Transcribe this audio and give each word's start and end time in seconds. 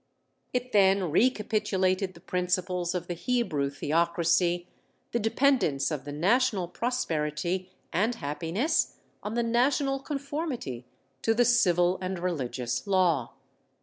_It 0.51 0.71
then 0.71 1.11
recapitulated 1.11 2.15
the 2.15 2.19
principles 2.21 2.95
of 2.95 3.05
the 3.05 3.13
Hebrew 3.13 3.69
theocracy, 3.69 4.67
the 5.11 5.19
dependence 5.19 5.91
of 5.91 6.05
the 6.05 6.11
national 6.11 6.67
prosperity 6.69 7.69
and 7.93 8.15
happiness 8.15 8.95
on 9.21 9.35
the 9.35 9.43
national 9.43 9.99
conformity 9.99 10.87
to 11.21 11.35
the 11.35 11.45
civil 11.45 11.99
and 12.01 12.17
religious 12.17 12.87
law. 12.87 13.33